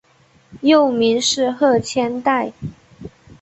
[0.61, 2.53] 幼名是鹤千代。